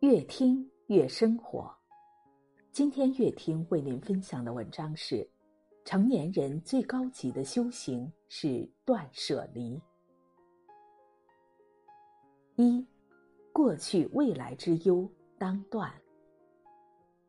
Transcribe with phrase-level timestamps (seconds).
[0.00, 1.70] 越听越生活。
[2.72, 5.28] 今天越听为您分享的文章是：
[5.84, 9.78] 成年人最高级的修行是断舍离。
[12.56, 12.82] 一，
[13.52, 15.06] 过去未来之忧
[15.38, 15.92] 当断。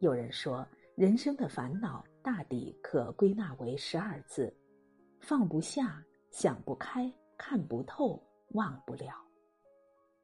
[0.00, 4.52] 有人说，人生的烦恼大抵可归纳为十二字：
[5.20, 9.25] 放不下、想不开、看不透、忘不了。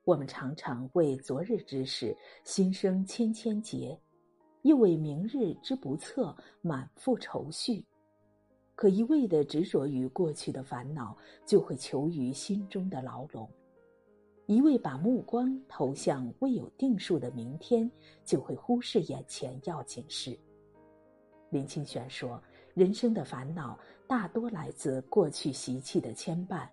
[0.04, 3.96] 我们常常为昨日之事心生千千结，
[4.62, 7.84] 又为明日之不测满腹愁绪。
[8.74, 13.46] 可一味的执着于过去的烦恼，就会囚于心中的牢笼；
[14.46, 17.88] 一味把目光投向未有定数的明天，
[18.24, 20.36] 就会忽视眼前要紧事。
[21.48, 22.42] 林清玄说
[22.74, 26.68] ：“人生的烦恼大多来自过去习气的牵绊，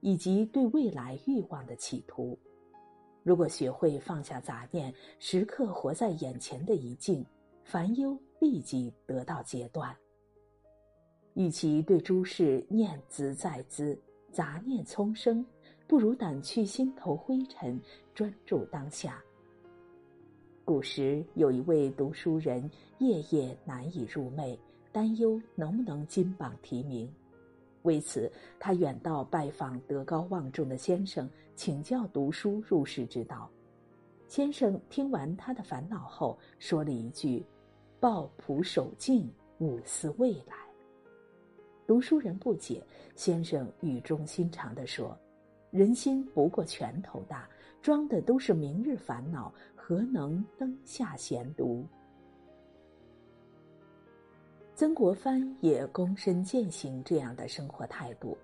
[0.00, 2.38] 以及对未来欲望的企图。”
[3.24, 7.24] 如果学会放下杂念，时刻活在眼前的一境，
[7.64, 9.96] 烦忧立即得到截断。
[11.32, 13.98] 与其对诸事念兹在兹，
[14.30, 15.44] 杂念丛生，
[15.88, 17.80] 不如掸去心头灰尘，
[18.14, 19.24] 专注当下。
[20.62, 24.56] 古时有一位读书人，夜夜难以入寐，
[24.92, 27.10] 担忧能不能金榜题名。
[27.84, 33.50] 为此，他远道拜访德高望重的先生，请教读书入世之道。
[34.26, 37.44] 先生听完他的烦恼后，说了一句
[38.00, 40.54] ：“抱朴守静，勿思未来。”
[41.86, 42.82] 读书人不解，
[43.14, 45.16] 先生语重心长地说
[45.70, 47.46] ：“人心不过拳头大，
[47.82, 51.86] 装的都是明日烦恼，何能灯下闲读？”
[54.76, 58.36] 曾国藩也躬身践行这样的生活态度：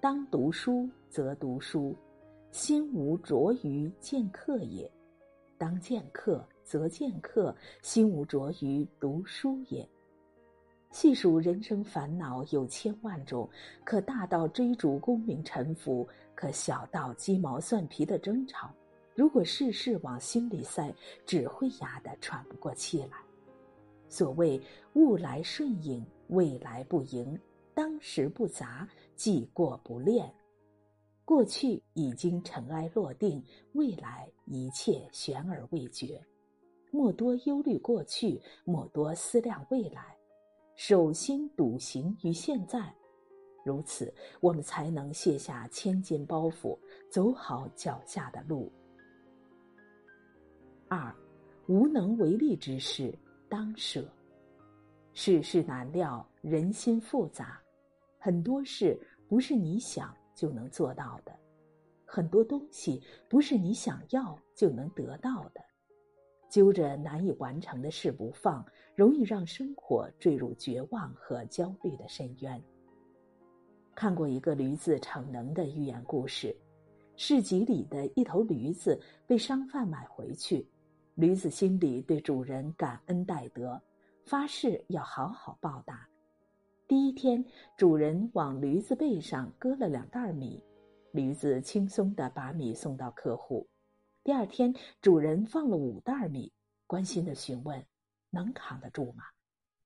[0.00, 1.94] 当读书则读书，
[2.50, 4.90] 心无着于见客也；
[5.58, 9.86] 当见客则见客，心无着于读书也。
[10.90, 13.46] 细数人生烦恼有千万种，
[13.84, 18.70] 可大到追逐功名臣服，可小到鸡毛蒜皮的争吵。
[19.14, 20.90] 如果事事往心里塞，
[21.26, 23.18] 只会压得喘不过气来。
[24.10, 24.58] 所谓
[24.98, 27.38] 物来顺应，未来不迎，
[27.72, 30.28] 当时不杂，既过不恋。
[31.24, 33.40] 过去已经尘埃落定，
[33.74, 36.20] 未来一切悬而未决。
[36.90, 40.16] 莫多忧虑过去，莫多思量未来，
[40.74, 42.92] 守心笃行于现在。
[43.64, 46.76] 如此，我们才能卸下千斤包袱，
[47.08, 48.72] 走好脚下的路。
[50.88, 51.14] 二，
[51.68, 53.16] 无能为力之事。
[53.48, 54.06] 当舍，
[55.20, 57.60] 世事难料，人心复杂，
[58.20, 58.96] 很多事
[59.26, 61.36] 不是你想就能做到的，
[62.04, 65.60] 很多东西不是你想要就能得到的。
[66.48, 68.64] 揪着难以完成的事不放，
[68.94, 72.62] 容易让生活坠入绝望和焦虑的深渊。
[73.96, 76.56] 看过一个驴子逞能的寓言故事，
[77.16, 78.96] 市集里的一头驴子
[79.26, 80.64] 被商贩买回去。
[81.16, 83.82] 驴子心里对主人感恩戴德，
[84.28, 86.06] 发誓要好好报答。
[86.86, 87.42] 第一天，
[87.78, 90.62] 主人往驴子背上搁了两袋米，
[91.12, 93.66] 驴子轻松地把米送到客户。
[94.22, 96.52] 第二天，主人放了五袋米，
[96.86, 97.82] 关心地询问
[98.28, 99.24] ：“能扛得住吗？”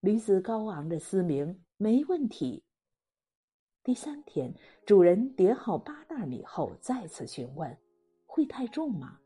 [0.03, 2.65] 驴子高昂着嘶鸣：“没问题。”
[3.85, 4.53] 第三天，
[4.85, 7.79] 主人叠好八袋米后，再次询问
[8.27, 9.21] ：“会太重吗？”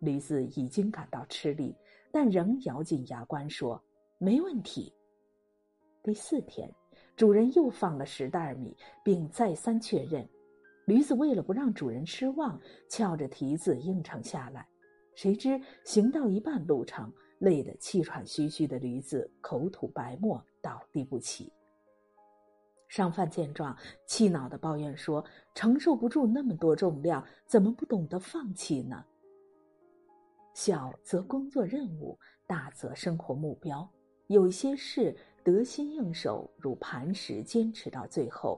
[0.00, 1.74] 驴子已经感到吃力，
[2.12, 3.82] 但仍咬紧牙关说
[4.20, 4.94] ：“没问题。”
[6.04, 6.70] 第四天，
[7.16, 10.28] 主人又放了十袋米，并再三确认。
[10.86, 14.68] 驴子为了不让主人失望，翘着蹄子应承下来。
[15.14, 21.52] 谁知行到一半路程，累得气喘吁吁的驴子口吐白沫，倒地不起。
[22.88, 23.76] 商贩见状，
[24.06, 29.04] 气恼地抱怨说：“承受不住那么多重量，怎么不懂得放弃呢？”
[30.54, 33.88] 小则工作任务，大则生活目标。
[34.30, 35.12] 有一些事
[35.42, 38.56] 得心应手，如磐石，坚持到最后；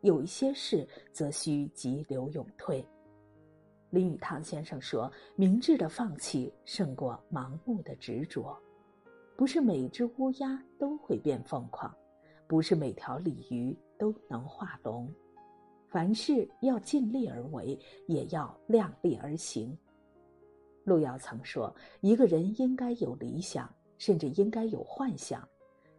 [0.00, 2.84] 有一些事则需急流勇退。
[3.90, 5.08] 林语堂先生说
[5.38, 8.60] ：“明智的放弃胜过盲目的执着。
[9.36, 11.94] 不是每只乌鸦都会变凤凰，
[12.48, 15.08] 不是每条鲤鱼都能化龙。
[15.86, 17.78] 凡事要尽力而为，
[18.08, 19.78] 也要量力而行。”
[20.82, 21.72] 路遥曾说
[22.02, 23.72] ：“一个人应该有理想，
[24.02, 25.48] 甚至应该有幻想，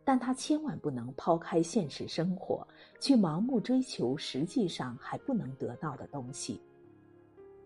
[0.03, 2.67] 但他千万不能抛开现实生活，
[2.99, 6.59] 去盲目追求实际上还不能得到的东西。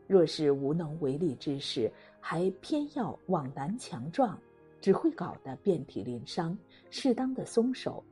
[0.05, 4.39] 若是无能为力之事，还偏要往南强壮，
[4.79, 6.55] 只会搞得遍体鳞伤。
[6.91, 8.03] 适当的松手，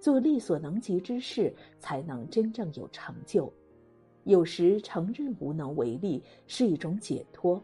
[0.00, 3.52] 做力所能及之事，才能真正有成就。
[4.24, 7.62] 有时承认无能为力是一种解脱，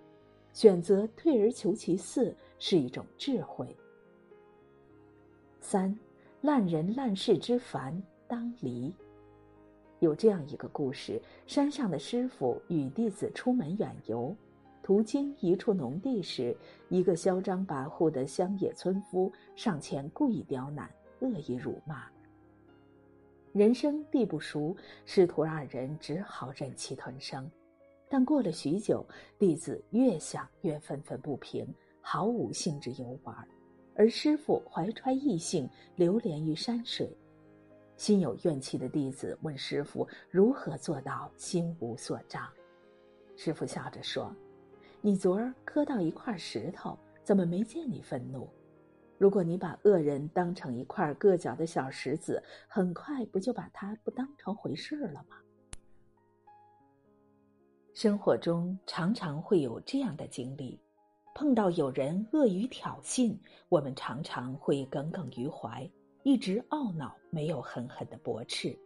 [0.53, 3.75] 选择退而求其次是一种智慧。
[5.63, 5.97] 三，
[6.41, 8.93] 烂人烂事之烦当离。
[10.01, 14.35] 有这样一个故事：山上的师傅与弟子出门远游，
[14.83, 16.55] 途经一处农地时，
[16.89, 22.07] 一个嚣张跋扈的乡野村夫上前故意刁难，恶意辱骂。
[23.53, 24.77] 人生地不熟，
[25.07, 27.49] 师徒二人只好忍气吞声。
[28.09, 29.07] 但过了许久，
[29.39, 33.35] 弟子越想越愤愤不平，毫无兴致游玩，
[33.95, 37.17] 而师傅怀揣异性，流连于山水。
[37.97, 42.49] 心有怨气的弟子问师傅如何做到心无所障。
[43.37, 44.35] 师傅笑着说
[45.01, 48.49] ：“你昨儿磕到一块石头，怎么没见你愤怒？”
[49.19, 55.37] 如果你把恶人当成一块硌脚的小石子，很快不就把他不当成回事了吗？
[57.95, 60.81] 生活中常常会有这样的经历：
[61.35, 63.37] 碰到有人恶语挑衅，
[63.69, 65.89] 我们常常会耿耿于怀，
[66.23, 68.77] 一直懊恼没有狠狠的驳斥；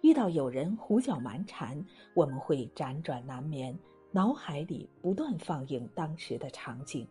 [0.00, 1.84] 遇到有人胡搅蛮缠，
[2.14, 3.76] 我们会辗转难眠，
[4.12, 7.06] 脑海里不断放映当时的场景。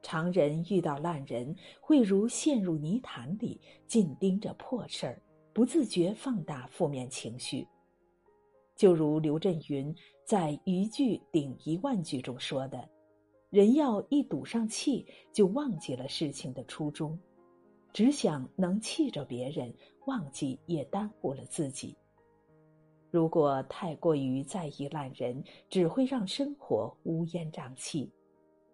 [0.00, 5.20] 常人遇到烂人，会如陷入泥潭里，紧盯着破事儿，
[5.52, 7.66] 不自觉放大负面情绪。
[8.76, 9.94] 就如刘震云
[10.24, 12.88] 在《一句顶一万句》中说的
[13.50, 17.18] ：“人要一赌上气，就忘记了事情的初衷，
[17.92, 19.74] 只想能气着别人，
[20.06, 21.96] 忘记也耽误了自己。
[23.10, 28.08] 如果太过于在意烂人，只会让生活乌烟瘴气。”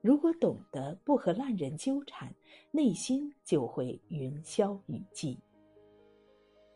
[0.03, 2.33] 如果懂得不和烂人纠缠，
[2.71, 5.37] 内心就会云消雨霁。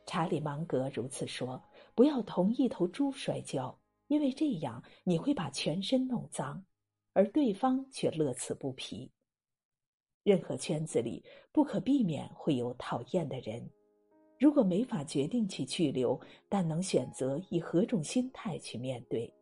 [0.04, 1.62] 查理芒格如此说
[1.94, 6.64] ：“不要同一头猪摔跤，因为这样你会把全身弄脏，
[7.12, 9.10] 而对方却乐此不疲。”
[10.22, 13.68] 任何圈子里不可避免会有讨厌的人，
[14.38, 19.32] 如果没法决定去去留，但能选择以何种心态去面对。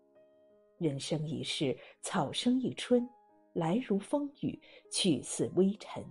[0.78, 3.08] 人生一世，草生一春。
[3.54, 4.56] 来如风雨，
[4.92, 6.04] 去似微尘，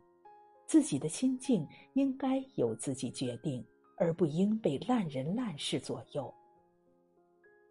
[0.66, 3.66] 自己的心境应该由自己决定，
[3.96, 6.34] 而不应被烂人烂事左右。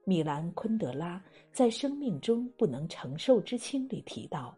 [0.09, 1.21] 米兰昆德拉
[1.53, 4.57] 在《生命中不能承受之轻》里提到：“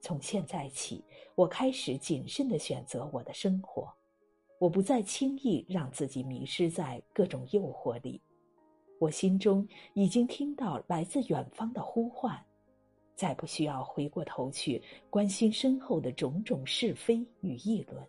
[0.00, 1.04] 从现在起，
[1.34, 3.92] 我开始谨慎的选择我的生活，
[4.58, 8.18] 我不再轻易让自己迷失在各种诱惑里。
[8.98, 12.34] 我心中已经听到来自远方的呼唤。”
[13.14, 18.02] 再不需要回过头去关心身后的种种是非与议论。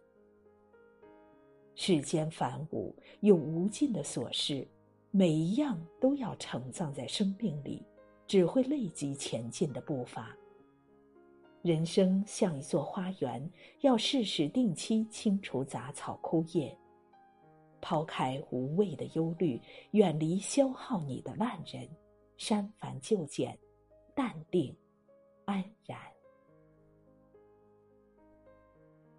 [1.76, 4.66] 世间繁芜有无尽的琐事，
[5.13, 7.86] 每一样都要盛葬在生命里，
[8.28, 10.36] 只会累积前进的步伐。
[11.62, 16.75] 人生像一座花园，要适时定期清除杂草枯叶，
[17.81, 19.62] 抛开无谓的忧虑，
[19.92, 21.88] 远离消耗你的烂人，
[22.38, 23.58] 删繁就简，
[24.16, 24.74] 淡定。
[25.44, 26.00] 安然。